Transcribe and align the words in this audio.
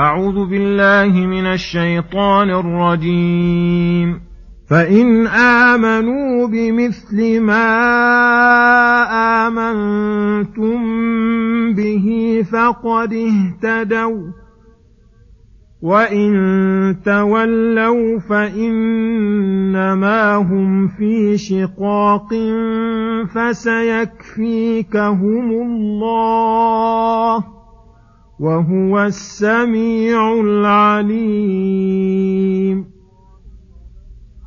أعوذ 0.00 0.46
بالله 0.50 1.26
من 1.26 1.46
الشيطان 1.46 2.50
الرجيم. 2.50 4.20
فإن 4.70 5.26
آمنوا 5.26 6.46
بمثل 6.46 7.40
ما 7.40 7.66
آمنتم 9.46 10.78
به 11.74 12.38
فقد 12.52 13.12
اهتدوا. 13.12 14.30
وإن 15.82 16.32
تولوا 17.04 18.18
فإنما 18.18 18.76
هم 20.36 20.88
في 20.88 21.36
شقاق 21.38 22.28
فسيكفيكهم 23.34 24.40
الله. 25.50 27.44
وهو 28.40 29.00
السميع 29.00 30.40
العليم. 30.40 31.74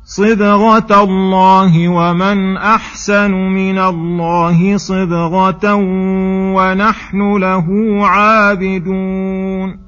صبغه 0.04 1.02
الله 1.02 1.88
ومن 1.88 2.56
احسن 2.56 3.30
من 3.30 3.78
الله 3.78 4.76
صبغه 4.76 5.74
ونحن 6.54 7.36
له 7.36 7.66
عابدون. 8.06 9.87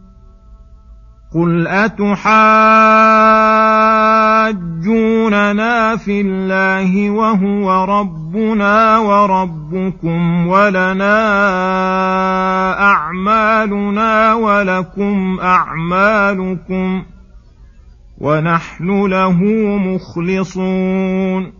قل 1.34 1.66
اتحاجوننا 1.66 2.26
في 5.96 6.20
الله 6.20 7.10
وهو 7.10 7.84
ربنا 7.84 8.98
وربكم 8.98 10.46
ولنا 10.46 11.20
اعمالنا 12.82 14.34
ولكم 14.34 15.40
اعمالكم 15.40 17.02
ونحن 18.18 19.06
له 19.06 19.42
مخلصون 19.78 21.59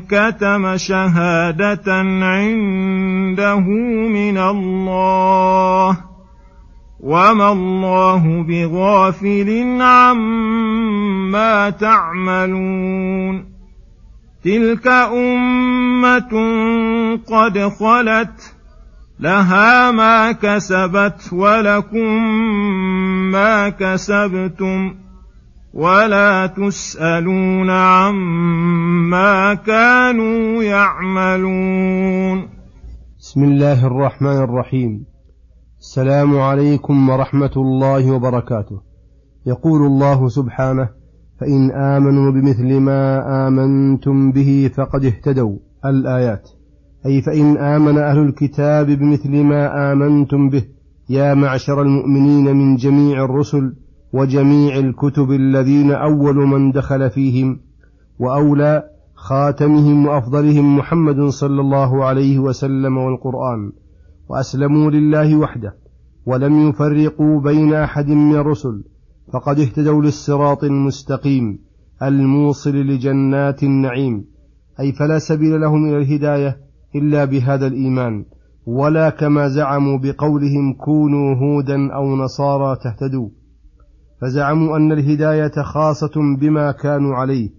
كتم 0.00 0.76
شهادة 0.76 1.92
عنده 2.22 3.60
من 4.08 4.38
الله 4.38 5.96
وما 7.00 7.52
الله 7.52 8.42
بغافل 8.48 9.82
عما 9.82 11.70
تعملون. 11.70 13.54
تلك 14.44 14.86
أمة 14.86 16.32
قد 17.26 17.58
خلت 17.58 18.54
لها 19.20 19.90
ما 19.90 20.32
كسبت 20.32 21.32
ولكم 21.32 22.24
ما 23.30 23.68
كسبتم. 23.68 25.03
ولا 25.74 26.46
تسألون 26.46 27.70
عما 27.70 29.54
كانوا 29.54 30.62
يعملون. 30.62 32.48
بسم 33.18 33.44
الله 33.44 33.86
الرحمن 33.86 34.36
الرحيم. 34.36 35.04
السلام 35.80 36.38
عليكم 36.38 37.08
ورحمة 37.08 37.50
الله 37.56 38.12
وبركاته. 38.12 38.80
يقول 39.46 39.86
الله 39.86 40.28
سبحانه 40.28 40.88
فإن 41.40 41.70
آمنوا 41.70 42.30
بمثل 42.32 42.80
ما 42.80 43.22
آمنتم 43.48 44.32
به 44.32 44.70
فقد 44.76 45.04
اهتدوا. 45.04 45.56
الآيات 45.84 46.50
أي 47.06 47.22
فإن 47.22 47.56
آمن 47.56 47.98
أهل 47.98 48.18
الكتاب 48.18 48.86
بمثل 48.86 49.42
ما 49.42 49.92
آمنتم 49.92 50.50
به. 50.50 50.64
يا 51.08 51.34
معشر 51.34 51.82
المؤمنين 51.82 52.56
من 52.56 52.76
جميع 52.76 53.24
الرسل 53.24 53.83
وجميع 54.14 54.78
الكتب 54.78 55.30
الذين 55.30 55.92
أول 55.92 56.36
من 56.36 56.72
دخل 56.72 57.10
فيهم 57.10 57.60
وأولى 58.18 58.82
خاتمهم 59.14 60.06
وأفضلهم 60.06 60.76
محمد 60.76 61.20
صلى 61.20 61.60
الله 61.60 62.04
عليه 62.04 62.38
وسلم 62.38 62.98
والقرآن 62.98 63.72
وأسلموا 64.28 64.90
لله 64.90 65.36
وحده 65.36 65.74
ولم 66.26 66.68
يفرقوا 66.68 67.40
بين 67.40 67.74
أحد 67.74 68.08
من 68.08 68.34
الرسل 68.34 68.84
فقد 69.32 69.60
اهتدوا 69.60 70.02
للصراط 70.02 70.64
المستقيم 70.64 71.58
الموصل 72.02 72.76
لجنات 72.76 73.62
النعيم 73.62 74.24
أي 74.80 74.92
فلا 74.92 75.18
سبيل 75.18 75.60
لهم 75.60 75.88
إلى 75.88 75.96
الهداية 75.96 76.58
إلا 76.96 77.24
بهذا 77.24 77.66
الإيمان 77.66 78.24
ولا 78.66 79.10
كما 79.10 79.48
زعموا 79.48 79.98
بقولهم 79.98 80.72
كونوا 80.72 81.34
هودا 81.34 81.94
أو 81.94 82.16
نصارى 82.16 82.76
تهتدوا 82.84 83.28
فزعموا 84.20 84.76
أن 84.76 84.92
الهداية 84.92 85.62
خاصة 85.62 86.36
بما 86.40 86.72
كانوا 86.72 87.14
عليه 87.14 87.50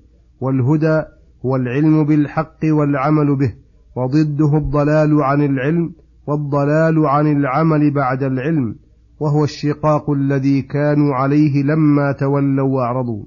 والهدى 0.41 1.03
هو 1.45 1.55
العلم 1.55 2.03
بالحق 2.03 2.59
والعمل 2.63 3.35
به 3.35 3.53
وضده 3.95 4.57
الضلال 4.57 5.23
عن 5.23 5.41
العلم 5.41 5.93
والضلال 6.27 7.05
عن 7.05 7.27
العمل 7.27 7.91
بعد 7.91 8.23
العلم 8.23 8.75
وهو 9.19 9.43
الشقاق 9.43 10.09
الذي 10.09 10.61
كانوا 10.61 11.15
عليه 11.15 11.63
لما 11.63 12.11
تولوا 12.11 12.69
وأعرضوا. 12.69 13.25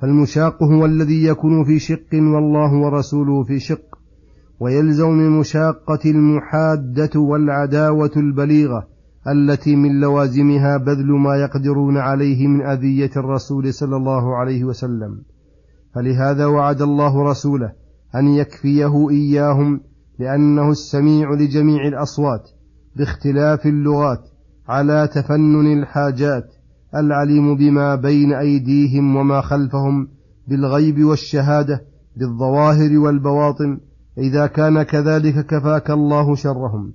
فالمشاق 0.00 0.62
هو 0.62 0.84
الذي 0.86 1.24
يكون 1.24 1.64
في 1.64 1.78
شق 1.78 2.12
والله 2.12 2.74
ورسوله 2.74 3.42
في 3.42 3.60
شق 3.60 3.98
ويلزم 4.60 5.08
من 5.08 5.30
مشاقة 5.30 6.10
المحادة 6.10 7.20
والعداوة 7.20 8.10
البليغة 8.16 8.86
التي 9.28 9.76
من 9.76 10.00
لوازمها 10.00 10.76
بذل 10.76 11.12
ما 11.12 11.36
يقدرون 11.36 11.96
عليه 11.96 12.46
من 12.46 12.66
أذية 12.66 13.10
الرسول 13.16 13.74
صلى 13.74 13.96
الله 13.96 14.36
عليه 14.36 14.64
وسلم. 14.64 15.22
فلهذا 15.94 16.46
وعد 16.46 16.82
الله 16.82 17.22
رسوله 17.22 17.72
أن 18.14 18.28
يكفيه 18.28 19.10
إياهم 19.10 19.80
لأنه 20.18 20.70
السميع 20.70 21.34
لجميع 21.34 21.88
الأصوات 21.88 22.50
باختلاف 22.96 23.66
اللغات 23.66 24.20
على 24.68 25.08
تفنن 25.14 25.82
الحاجات 25.82 26.54
العليم 26.96 27.56
بما 27.56 27.94
بين 27.94 28.32
أيديهم 28.32 29.16
وما 29.16 29.40
خلفهم 29.40 30.08
بالغيب 30.48 31.04
والشهادة 31.04 31.84
بالظواهر 32.16 32.98
والبواطن. 32.98 33.80
إذا 34.18 34.46
كان 34.46 34.82
كذلك 34.82 35.46
كفاك 35.46 35.90
الله 35.90 36.34
شرهم. 36.34 36.92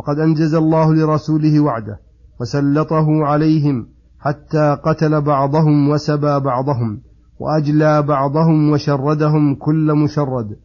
وقد 0.00 0.18
أنجز 0.18 0.54
الله 0.54 0.94
لرسوله 0.94 1.60
وعده 1.60 2.00
وسلطه 2.40 3.24
عليهم 3.24 3.86
حتى 4.18 4.78
قتل 4.84 5.20
بعضهم 5.20 5.88
وسبى 5.88 6.40
بعضهم 6.40 7.00
وأجلى 7.40 8.02
بعضهم 8.02 8.70
وشردهم 8.70 9.54
كل 9.54 9.94
مشرد 9.94 10.56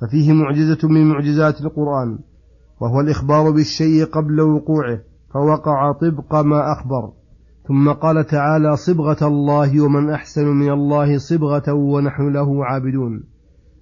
ففيه 0.00 0.32
معجزة 0.32 0.88
من 0.88 1.08
معجزات 1.08 1.60
القرآن 1.60 2.18
وهو 2.80 3.00
الإخبار 3.00 3.50
بالشيء 3.50 4.04
قبل 4.04 4.40
وقوعه 4.40 5.00
فوقع 5.34 5.92
طبق 5.92 6.34
ما 6.34 6.72
أخبر 6.72 7.12
ثم 7.68 7.92
قال 7.92 8.26
تعالى 8.26 8.76
صبغة 8.76 9.26
الله 9.28 9.80
ومن 9.80 10.10
أحسن 10.10 10.46
من 10.46 10.70
الله 10.70 11.18
صبغة 11.18 11.72
ونحن 11.72 12.32
له 12.32 12.64
عابدون 12.64 13.24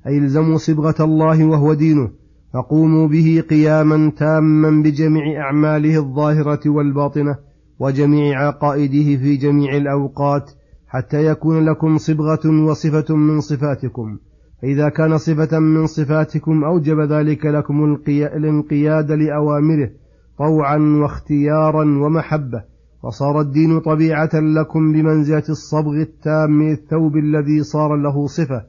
أي 0.06 0.18
الزموا 0.18 0.56
صبغة 0.56 1.04
الله 1.04 1.44
وهو 1.44 1.74
دينه 1.74 2.19
فقوموا 2.52 3.08
به 3.08 3.42
قياما 3.50 4.12
تاما 4.16 4.82
بجميع 4.82 5.40
أعماله 5.40 5.98
الظاهرة 5.98 6.60
والباطنة 6.66 7.36
وجميع 7.78 8.46
عقائده 8.46 9.16
في 9.16 9.36
جميع 9.36 9.76
الأوقات 9.76 10.50
حتى 10.88 11.26
يكون 11.26 11.64
لكم 11.64 11.98
صبغة 11.98 12.64
وصفة 12.66 13.16
من 13.16 13.40
صفاتكم. 13.40 14.18
فإذا 14.62 14.88
كان 14.88 15.18
صفة 15.18 15.58
من 15.58 15.86
صفاتكم 15.86 16.64
أوجب 16.64 17.00
ذلك 17.00 17.46
لكم 17.46 17.98
الانقياد 18.08 19.12
لأوامره 19.12 19.90
طوعا 20.38 20.78
واختيارا 20.78 21.84
ومحبة 21.84 22.62
وصار 23.02 23.40
الدين 23.40 23.80
طبيعة 23.80 24.30
لكم 24.34 24.92
بمنزلة 24.92 25.44
الصبغ 25.48 25.92
التام 25.92 26.62
الثوب 26.62 27.16
الذي 27.16 27.62
صار 27.62 27.96
له 27.96 28.26
صفة 28.26 28.64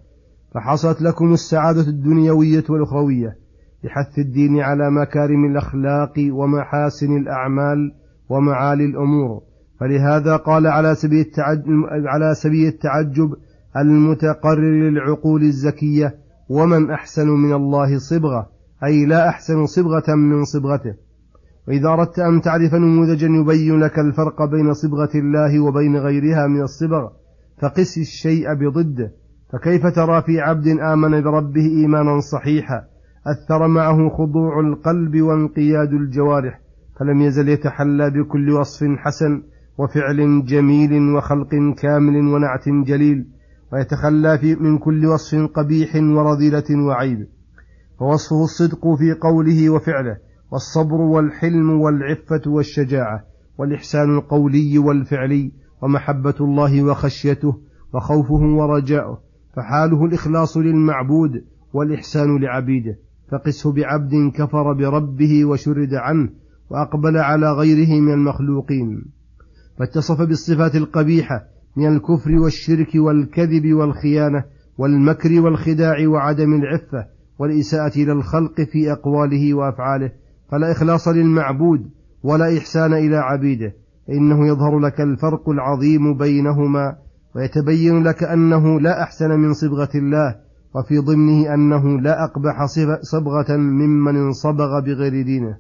فحصلت 0.54 1.02
لكم 1.02 1.34
السعادة 1.34 1.82
الدنيوية 1.82 2.64
والأخروية. 2.70 3.41
بحث 3.84 4.20
الدين 4.20 4.60
على 4.60 4.92
مكارم 4.92 5.46
الأخلاق 5.46 6.14
ومحاسن 6.32 7.18
الأعمال 7.18 7.92
ومعالي 8.30 8.86
الأمور. 8.86 9.42
فلهذا 9.80 10.36
قال 10.36 10.68
على 10.68 10.96
سبيل 10.96 11.20
التعجب, 11.20 11.66
على 11.90 12.36
سبيل 12.36 12.68
التعجب 12.68 13.34
المتقرر 13.78 14.90
للعقول 14.90 15.42
الزكية 15.42 16.16
ومن 16.50 16.92
أحسن 16.92 17.30
من 17.30 17.54
الله 17.54 17.98
صبغة 17.98 18.50
أي 18.84 19.06
لا 19.06 19.30
أحسن 19.30 19.66
صبغة 19.66 20.16
من 20.16 20.44
صبغته. 20.44 20.96
وإذا 21.68 21.90
أردت 21.90 22.20
أن 22.20 22.42
تعرف 22.42 22.74
نموذجا 22.74 23.28
يبين 23.28 23.80
لك 23.80 24.00
الفرق 24.00 24.46
بين 24.46 24.74
صبغة 24.74 25.10
الله 25.16 25.60
وبين 25.60 25.98
غيرها 25.98 26.48
من 26.48 26.62
الصبغ 26.62 27.10
فقس 27.62 27.98
الشيء 27.98 28.54
بضده. 28.54 29.12
فكيف 29.54 29.88
ترى 29.88 30.22
في 30.22 30.40
عبد 30.40 30.68
آمن 30.68 31.22
بربه 31.22 31.66
إيمانا 31.66 32.20
صحيحا؟ 32.20 32.91
أثر 33.28 33.68
معه 33.68 34.10
خضوع 34.10 34.60
القلب 34.60 35.22
وانقياد 35.22 35.94
الجوارح 35.94 36.62
فلم 37.00 37.22
يزل 37.22 37.50
يتحلى 37.50 38.10
بكل 38.10 38.52
وصف 38.52 38.88
حسن 38.98 39.44
وفعل 39.78 40.46
جميل 40.46 41.16
وخلق 41.16 41.50
كامل 41.78 42.18
ونعت 42.18 42.70
جليل 42.70 43.26
ويتخلى 43.74 44.38
في 44.38 44.56
من 44.56 44.78
كل 44.78 45.06
وصف 45.06 45.50
قبيح 45.54 45.96
ورذيلة 45.96 46.86
وعيب. 46.88 47.28
فوصفه 48.00 48.44
الصدق 48.44 48.96
في 48.96 49.14
قوله 49.14 49.70
وفعله 49.70 50.18
والصبر 50.52 51.02
والحلم 51.02 51.82
والعفة 51.82 52.42
والشجاعة 52.48 53.24
والإحسان 53.58 54.18
القولي 54.18 54.78
والفعلي 54.78 55.52
ومحبة 55.82 56.36
الله 56.42 56.84
وخشيته 56.84 57.58
وخوفه 57.94 58.46
ورجاؤه 58.46 59.20
فحاله 59.56 60.06
الإخلاص 60.06 60.58
للمعبود 60.58 61.44
والإحسان 61.74 62.38
لعبيده. 62.42 62.98
فقسه 63.32 63.74
بعبد 63.74 64.32
كفر 64.36 64.74
بربه 64.74 65.46
وشرد 65.46 65.94
عنه 65.94 66.30
وأقبل 66.70 67.18
على 67.18 67.54
غيره 67.54 68.02
من 68.02 68.14
المخلوقين. 68.14 69.06
فاتصف 69.80 70.22
بالصفات 70.22 70.76
القبيحة 70.76 71.44
من 71.76 71.88
الكفر 71.88 72.32
والشرك 72.32 72.96
والكذب 72.96 73.74
والخيانة 73.74 74.44
والمكر 74.78 75.42
والخداع 75.42 76.08
وعدم 76.08 76.54
العفة 76.54 77.06
والإساءة 77.40 77.92
إلى 77.96 78.12
الخلق 78.12 78.62
في 78.62 78.92
أقواله 78.92 79.54
وأفعاله. 79.54 80.12
فلا 80.52 80.72
إخلاص 80.72 81.08
للمعبود 81.08 81.90
ولا 82.24 82.58
إحسان 82.58 82.94
إلى 82.94 83.18
عبيده. 83.18 83.74
إنه 84.10 84.48
يظهر 84.48 84.80
لك 84.80 85.02
الفرق 85.02 85.50
العظيم 85.50 86.18
بينهما 86.18 86.96
ويتبين 87.36 88.04
لك 88.04 88.24
أنه 88.24 88.80
لا 88.80 89.04
أحسن 89.04 89.40
من 89.40 89.54
صبغة 89.54 89.90
الله 89.96 90.36
وفي 90.76 90.98
ضمنه 90.98 91.54
أنه 91.54 92.02
لا 92.02 92.24
أقبح 92.24 92.66
صبغة 93.02 93.58
ممن 93.58 94.16
انصبغ 94.16 94.80
بغير 94.80 95.24
دينه. 95.24 95.58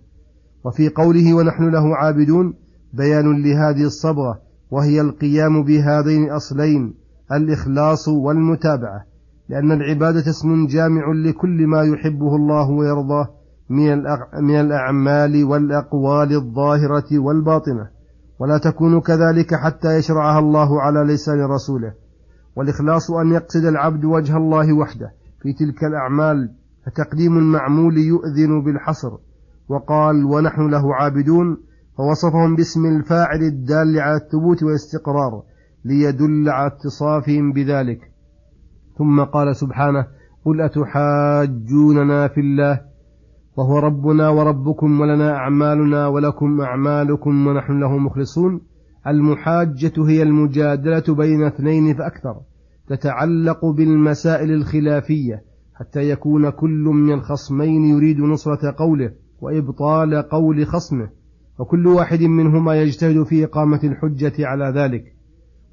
وفي 0.63 0.89
قوله 0.89 1.33
ونحن 1.33 1.69
له 1.69 1.95
عابدون 1.95 2.53
بيان 2.93 3.41
لهذه 3.43 3.83
الصبغة 3.83 4.39
وهي 4.71 5.01
القيام 5.01 5.63
بهذين 5.63 6.23
الأصلين 6.23 6.93
الإخلاص 7.31 8.07
والمتابعة. 8.07 9.03
لأن 9.49 9.71
العبادة 9.71 10.29
اسم 10.29 10.67
جامع 10.67 11.11
لكل 11.11 11.67
ما 11.67 11.83
يحبه 11.83 12.35
الله 12.35 12.69
ويرضاه 12.69 13.29
من 14.39 14.59
الأعمال 14.59 15.43
والأقوال 15.43 16.33
الظاهرة 16.35 17.19
والباطنة. 17.19 17.87
ولا 18.39 18.57
تكون 18.57 19.01
كذلك 19.01 19.55
حتى 19.55 19.97
يشرعها 19.97 20.39
الله 20.39 20.81
على 20.81 20.99
لسان 21.13 21.41
رسوله. 21.41 21.93
والإخلاص 22.55 23.11
أن 23.11 23.31
يقصد 23.31 23.65
العبد 23.65 24.05
وجه 24.05 24.37
الله 24.37 24.73
وحده. 24.73 25.11
في 25.41 25.53
تلك 25.53 25.83
الأعمال 25.83 26.51
فتقديم 26.85 27.37
المعمول 27.37 27.97
يؤذن 27.97 28.61
بالحصر. 28.61 29.11
وقال 29.69 30.25
ونحن 30.25 30.69
له 30.69 30.95
عابدون 30.95 31.57
فوصفهم 31.97 32.55
باسم 32.55 32.85
الفاعل 32.85 33.41
الدال 33.41 33.99
على 33.99 34.15
الثبوت 34.15 34.63
والاستقرار 34.63 35.43
ليدل 35.85 36.49
على 36.49 36.67
اتصافهم 36.67 37.53
بذلك. 37.53 38.11
ثم 38.97 39.23
قال 39.23 39.55
سبحانه 39.55 40.07
قل 40.45 40.61
أتحاجوننا 40.61 42.27
في 42.27 42.39
الله؟ 42.39 42.81
وهو 43.57 43.79
ربنا 43.79 44.29
وربكم 44.29 45.01
ولنا 45.01 45.35
أعمالنا 45.35 46.07
ولكم 46.07 46.61
أعمالكم 46.61 47.47
ونحن 47.47 47.79
له 47.79 47.97
مخلصون 47.97 48.61
المحاجة 49.07 49.93
هي 49.97 50.23
المجادلة 50.23 51.15
بين 51.15 51.43
اثنين 51.43 51.93
فأكثر 51.93 52.35
تتعلق 52.87 53.65
بالمسائل 53.65 54.51
الخلافية 54.51 55.43
حتى 55.75 56.09
يكون 56.09 56.49
كل 56.49 56.83
من 56.93 57.13
الخصمين 57.13 57.85
يريد 57.85 58.19
نصرة 58.19 58.75
قوله 58.77 59.11
وإبطال 59.41 60.21
قول 60.21 60.67
خصمه 60.67 61.09
وكل 61.59 61.87
واحد 61.87 62.23
منهما 62.23 62.81
يجتهد 62.81 63.23
في 63.23 63.43
إقامة 63.43 63.79
الحجة 63.83 64.47
على 64.47 64.73
ذلك. 64.75 65.03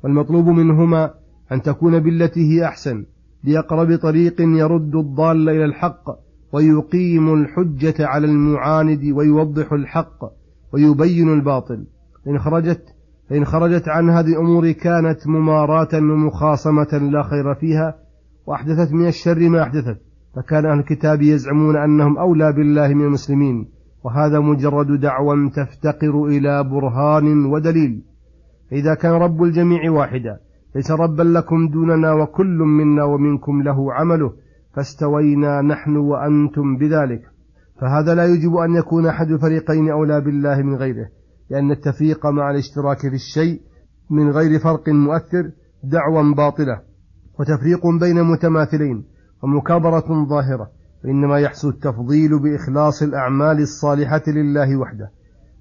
والمطلوب 0.05 0.47
منهما 0.47 1.15
أن 1.53 1.63
تكون 1.63 1.99
بالتي 1.99 2.41
هي 2.41 2.65
أحسن 2.65 3.05
لأقرب 3.45 3.97
طريق 3.97 4.41
يرد 4.41 4.95
الضال 4.95 5.49
إلى 5.49 5.65
الحق 5.65 6.05
ويقيم 6.53 7.35
الحجة 7.35 8.07
على 8.07 8.27
المعاند 8.27 9.05
ويوضح 9.05 9.73
الحق 9.73 10.25
ويبين 10.73 11.33
الباطل. 11.33 11.87
إن 12.27 12.39
خرجت 12.39 12.98
فإن 13.31 13.45
خرجت 13.45 13.89
عن 13.89 14.11
هذه 14.11 14.29
الأمور 14.29 14.73
كانت 14.73 15.27
مماراة 15.27 15.89
ومخاصمة 15.95 17.11
لا 17.13 17.23
خير 17.23 17.55
فيها 17.55 17.95
وأحدثت 18.47 18.93
من 18.93 19.07
الشر 19.07 19.49
ما 19.49 19.63
أحدثت. 19.63 19.99
فكان 20.37 20.67
أهل 20.67 20.79
الكتاب 20.79 21.23
يزعمون 21.23 21.77
أنهم 21.77 22.19
أولى 22.19 22.53
بالله 22.53 22.89
من 22.89 23.05
المسلمين 23.05 23.69
وهذا 24.05 24.41
مجرد 24.41 25.01
دعوى 25.01 25.51
تفتقر 25.51 26.25
إلى 26.25 26.65
برهان 26.65 27.45
ودليل. 27.45 28.03
فإذا 28.71 28.95
كان 28.95 29.13
رب 29.13 29.43
الجميع 29.43 29.91
واحدا 29.91 30.39
ليس 30.75 30.91
ربا 30.91 31.23
لكم 31.23 31.69
دوننا 31.69 32.13
وكل 32.13 32.59
منا 32.59 33.05
ومنكم 33.05 33.63
له 33.63 33.93
عمله 33.93 34.33
فاستوينا 34.75 35.63
نحن 35.63 35.97
وأنتم 35.97 36.77
بذلك. 36.77 37.23
فهذا 37.81 38.15
لا 38.15 38.25
يجب 38.25 38.57
أن 38.57 38.75
يكون 38.75 39.07
أحد 39.07 39.31
الفريقين 39.31 39.91
أولى 39.91 40.21
بالله 40.21 40.63
من 40.63 40.75
غيره. 40.75 41.18
لأن 41.51 41.71
التفريق 41.71 42.27
مع 42.27 42.51
الاشتراك 42.51 42.99
في 42.99 43.15
الشيء 43.15 43.61
من 44.11 44.31
غير 44.31 44.59
فرق 44.59 44.89
مؤثر 44.89 45.51
دعوى 45.85 46.35
باطلة 46.35 46.81
وتفريق 47.41 47.87
بين 48.01 48.23
متماثلين 48.23 49.05
ومكابرة 49.43 50.25
ظاهرة 50.29 50.71
وإنما 51.05 51.39
يحصل 51.39 51.69
التفضيل 51.69 52.39
بإخلاص 52.39 53.03
الأعمال 53.03 53.61
الصالحة 53.61 54.23
لله 54.27 54.77
وحده. 54.77 55.11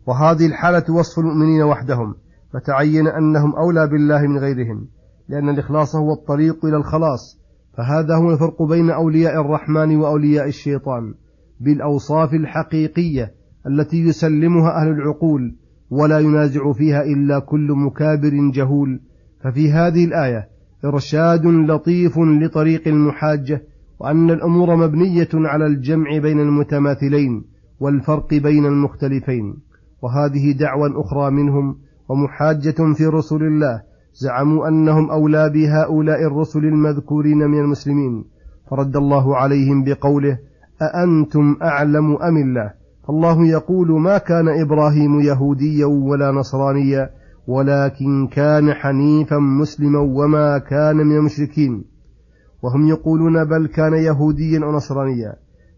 وهذه 0.08 0.46
الحالة 0.46 0.94
وصف 0.94 1.20
المؤمنين 1.20 1.64
وحدهم 1.64 2.16
فتعين 2.54 3.08
أنهم 3.08 3.56
أولى 3.56 3.88
بالله 3.88 4.28
من 4.28 4.38
غيرهم 4.38 4.88
لأن 5.30 5.50
الإخلاص 5.50 5.96
هو 5.96 6.14
الطريق 6.14 6.66
إلى 6.66 6.78
الخلاص. 6.78 7.40
فهذا 7.78 8.16
هو 8.16 8.32
الفرق 8.32 8.64
بين 8.64 8.90
أولياء 8.90 9.42
الرحمن 9.42 9.98
وأولياء 9.98 10.48
الشيطان 10.48 11.14
بالأوصاف 11.60 12.34
الحقيقية 12.34 13.34
التي 13.68 13.98
يسلمها 13.98 14.82
أهل 14.82 14.88
العقول 14.88 15.56
ولا 15.90 16.20
ينازع 16.20 16.72
فيها 16.72 17.04
إلا 17.04 17.40
كل 17.40 17.72
مكابر 17.72 18.52
جهول. 18.54 19.00
ففي 19.44 19.72
هذه 19.72 20.06
الآية 20.06 20.48
إرشاد 20.86 21.46
لطيف 21.46 22.20
لطريق 22.20 22.88
المحاجة 22.88 23.64
وأن 24.00 24.32
الأمور 24.32 24.76
مبنية 24.76 25.30
على 25.34 25.66
الجمع 25.66 26.18
بين 26.18 26.40
المتماثلين 26.40 27.44
والفرق 27.80 28.34
بين 28.34 28.66
المختلفين. 28.66 29.56
وهذه 30.02 30.52
دعوى 30.52 30.94
أخرى 30.96 31.32
منهم 31.32 31.78
ومحاجة 32.10 32.94
في 32.94 33.06
رسل 33.06 33.44
الله. 33.44 33.82
زعموا 34.14 34.68
أنهم 34.68 35.10
أولى 35.12 35.50
بهؤلاء 35.50 36.24
الرسل 36.24 36.66
المذكورين 36.66 37.38
من 37.38 37.60
المسلمين. 37.60 38.24
فرد 38.70 38.96
الله 38.96 39.38
عليهم 39.38 39.84
بقوله 39.84 40.38
أأنتم 40.82 41.58
أعلم 41.62 42.16
أم 42.16 42.38
الله؟ 42.38 42.74
فالله 43.08 43.48
يقول 43.48 44.02
ما 44.02 44.18
كان 44.18 44.62
إبراهيم 44.62 45.20
يهوديا 45.20 45.86
ولا 45.86 46.32
نصرانيا 46.32 47.10
ولكن 47.48 48.28
كان 48.28 48.74
حنيفا 48.74 49.38
مسلما 49.38 50.00
وما 50.00 50.58
كان 50.58 50.98
من 50.98 51.18
المشركين. 51.18 51.84
وهم 52.64 52.88
يقولون 52.88 53.46
بل 53.46 53.68
كان 53.68 53.94
يهوديا 53.94 54.60
أو 54.64 54.72
نصرانيا 54.72 55.36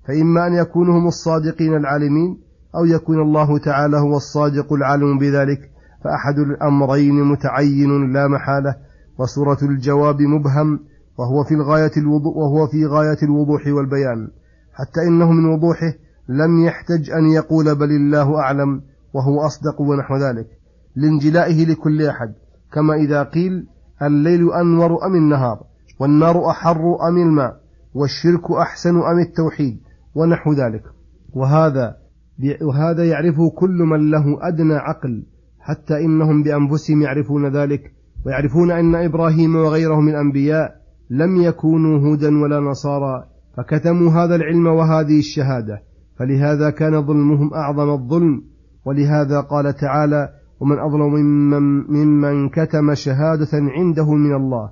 فإما 0.08 0.48
أن 0.48 0.54
يكونوا 0.54 1.00
هم 1.00 1.08
الصادقين 1.08 1.76
العالمين 1.76 2.38
أو 2.76 2.86
يكون 2.86 3.22
الله 3.22 3.58
تعالى 3.58 3.98
هو 3.98 4.18
الصادق 4.18 4.74
العالم 4.74 5.18
بذلك 5.18 5.60
فأحد 6.04 6.40
الأمرين 6.40 7.24
متعين 7.24 8.14
لا 8.14 8.28
محالة 8.28 8.76
وسورة 9.20 9.58
الجواب 9.62 10.22
مبهم 10.22 10.80
وهو 11.18 11.44
في 11.44 11.54
الغاية 11.54 11.92
الوضوح 11.98 12.38
وهو 12.38 12.68
في 12.68 12.86
غاية 12.86 13.18
الوضوح 13.24 13.68
والبيان 13.68 14.28
حتى 14.74 15.08
إنه 15.08 15.32
من 15.32 15.46
وضوحه 15.46 15.94
لم 16.30 16.66
يحتج 16.66 17.12
أن 17.12 17.26
يقول 17.26 17.76
بل 17.76 17.92
الله 17.92 18.40
أعلم 18.40 18.82
وهو 19.14 19.42
أصدق 19.42 19.82
ونحو 19.82 20.18
ذلك 20.18 20.48
لانجلائه 20.96 21.66
لكل 21.66 22.06
أحد. 22.06 22.34
كما 22.74 22.94
إذا 22.94 23.24
قيل 23.24 23.68
الليل 24.02 24.54
أنور 24.54 25.06
أم 25.06 25.16
النهار 25.16 25.64
والنار 26.00 26.50
أحر 26.50 27.08
أم 27.08 27.18
الماء 27.18 27.60
والشرك 27.94 28.52
أحسن 28.52 28.96
أم 28.96 29.20
التوحيد 29.20 29.80
ونحو 30.16 30.54
ذلك. 30.54 30.84
وهذا 31.34 31.96
وهذا 32.62 33.06
يعرفه 33.06 33.50
كل 33.50 33.78
من 33.78 34.12
له 34.12 34.48
أدنى 34.48 34.74
عقل 34.74 35.24
حتى 35.60 36.06
إنهم 36.06 36.44
بأنفسهم 36.44 37.02
يعرفون 37.02 37.58
ذلك 37.58 37.82
ويعرفون 38.26 38.72
أن 38.72 38.96
إبراهيم 38.96 39.56
وغيره 39.56 40.02
من 40.02 40.10
الأنبياء 40.10 40.76
لم 41.10 41.42
يكونوا 41.42 42.00
هودا 42.00 42.42
ولا 42.44 42.60
نصارى 42.60 43.26
فكتموا 43.58 44.12
هذا 44.12 44.36
العلم 44.36 44.68
وهذه 44.68 45.20
الشهادة. 45.20 45.89
فلهذا 46.20 46.70
كان 46.70 47.02
ظلمهم 47.06 47.54
أعظم 47.54 47.90
الظلم 47.90 48.44
ولهذا 48.86 49.42
قال 49.42 49.76
تعالى 49.76 50.30
ومن 50.60 50.80
أظلم 50.80 51.14
ممن, 51.14 51.62
ممن 51.92 52.50
كتم 52.50 52.94
شهادة 52.94 53.50
عنده 53.54 54.14
من 54.14 54.36
الله 54.36 54.70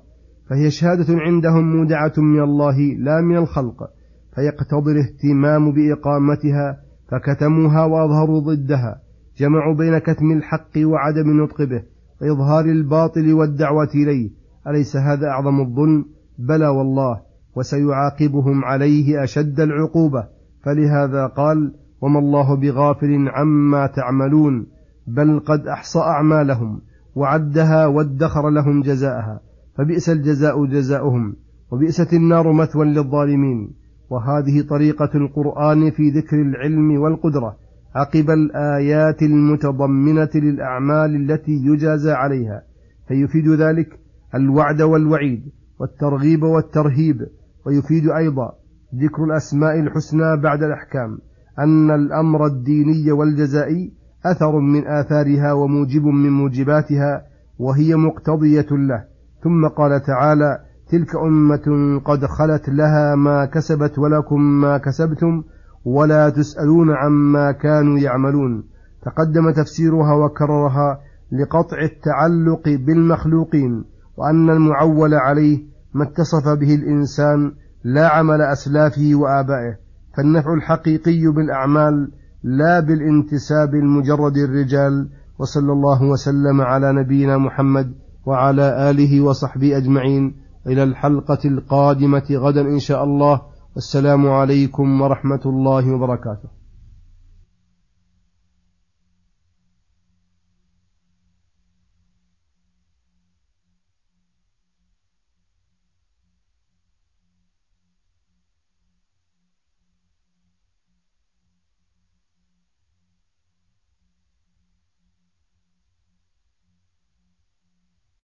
فهي 0.50 0.70
شهادة 0.70 1.06
عندهم 1.08 1.76
مودعة 1.76 2.12
من 2.18 2.40
الله 2.40 2.78
لا 2.78 3.20
من 3.20 3.36
الخلق 3.36 3.90
فيقتضي 4.34 4.92
الاهتمام 4.92 5.72
بإقامتها 5.72 6.76
فكتموها 7.08 7.84
وأظهروا 7.84 8.40
ضدها 8.40 9.00
جمعوا 9.38 9.74
بين 9.74 9.98
كتم 9.98 10.32
الحق 10.32 10.78
وعدم 10.78 11.30
النطق 11.30 11.62
به 11.62 11.82
وإظهار 12.22 12.64
الباطل 12.64 13.32
والدعوة 13.32 13.90
إليه 13.94 14.30
أليس 14.66 14.96
هذا 14.96 15.26
أعظم 15.26 15.60
الظلم؟ 15.60 16.04
بلى 16.38 16.68
والله 16.68 17.20
وسيعاقبهم 17.56 18.64
عليه 18.64 19.24
أشد 19.24 19.60
العقوبة. 19.60 20.37
فلهذا 20.68 21.26
قال 21.26 21.72
وما 22.00 22.18
الله 22.18 22.56
بغافل 22.56 23.28
عما 23.28 23.86
تعملون 23.86 24.66
بل 25.06 25.40
قد 25.40 25.66
أحصى 25.66 25.98
أعمالهم 25.98 26.80
وعدها 27.14 27.86
وادخر 27.86 28.50
لهم 28.50 28.82
جزاءها 28.82 29.40
فبئس 29.78 30.10
الجزاء 30.10 30.66
جزاؤهم 30.66 31.36
وبئست 31.70 32.12
النار 32.12 32.52
مثوى 32.52 32.86
للظالمين. 32.86 33.74
وهذه 34.10 34.60
طريقة 34.60 35.10
القرآن 35.14 35.90
في 35.90 36.10
ذكر 36.10 36.42
العلم 36.42 37.00
والقدرة 37.00 37.56
عقب 37.94 38.30
الآيات 38.30 39.22
المتضمنة 39.22 40.30
للأعمال 40.34 41.30
التي 41.30 41.52
يجازى 41.52 42.12
عليها 42.12 42.62
فيفيد 43.08 43.48
ذلك 43.48 43.98
الوعد 44.34 44.82
والوعيد 44.82 45.42
والترغيب 45.78 46.42
والترهيب 46.42 47.26
ويفيد 47.66 48.10
أيضا 48.10 48.57
ذكر 48.94 49.24
الأسماء 49.24 49.80
الحسنى 49.80 50.36
بعد 50.36 50.62
الأحكام 50.62 51.18
أن 51.58 51.90
الأمر 51.90 52.46
الديني 52.46 53.12
والجزائي 53.12 53.92
أثر 54.26 54.58
من 54.58 54.86
آثارها 54.86 55.52
وموجب 55.52 56.04
من 56.04 56.30
موجباتها 56.30 57.22
وهي 57.58 57.94
مقتضية 57.94 58.66
له. 58.70 59.04
ثم 59.44 59.68
قال 59.68 60.02
تعالى 60.02 60.58
تلك 60.90 61.16
أمة 61.16 62.00
قد 62.04 62.26
خلت 62.26 62.68
لها 62.68 63.14
ما 63.14 63.44
كسبت 63.44 63.98
ولكم 63.98 64.40
ما 64.40 64.78
كسبتم 64.78 65.42
ولا 65.84 66.30
تسألون 66.30 66.90
عما 66.90 67.52
كانوا 67.52 67.98
يعملون. 67.98 68.64
تقدم 69.02 69.50
تفسيرها 69.50 70.14
وكررها 70.14 71.00
لقطع 71.32 71.78
التعلق 71.82 72.62
بالمخلوقين 72.86 73.84
وأن 74.16 74.50
المعول 74.50 75.14
عليه 75.14 75.58
ما 75.94 76.04
اتصف 76.04 76.48
به 76.60 76.74
الإنسان 76.74 77.52
لا 77.84 78.08
عمل 78.08 78.42
أسلافه 78.42 79.10
وآبائه 79.14 79.76
فالنفع 80.16 80.54
الحقيقي 80.54 81.32
بالأعمال 81.36 82.10
لا 82.42 82.80
بالانتساب 82.80 83.74
المجرد 83.74 84.36
الرجال 84.36 85.08
وصلى 85.38 85.72
الله 85.72 86.02
وسلم 86.02 86.60
على 86.60 86.92
نبينا 86.92 87.38
محمد 87.38 87.92
وعلى 88.26 88.90
آله 88.90 89.20
وصحبه 89.20 89.76
أجمعين. 89.76 90.36
إلى 90.66 90.82
الحلقة 90.82 91.38
القادمة 91.44 92.26
غدا 92.30 92.60
إن 92.60 92.78
شاء 92.78 93.04
الله. 93.04 93.42
والسلام 93.74 94.28
عليكم 94.30 95.00
ورحمة 95.00 95.40
الله 95.46 95.92
وبركاته. 95.94 96.57